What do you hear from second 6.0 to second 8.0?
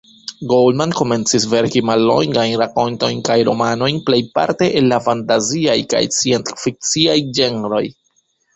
sciencfikciaj ĝenroj.